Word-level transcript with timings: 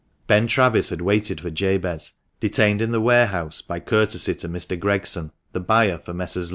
Ben 0.25 0.47
Travis 0.47 0.89
had 0.89 0.99
waited 1.01 1.39
for 1.41 1.51
Jabez, 1.51 2.13
detained 2.39 2.81
in 2.81 2.89
the 2.89 2.99
warehouse 2.99 3.61
by 3.61 3.79
courtesy 3.79 4.33
to 4.33 4.49
Mr. 4.49 4.75
Gregson, 4.79 5.31
the 5.51 5.59
buyer 5.59 5.99
for 5.99 6.11
Messrs. 6.11 6.49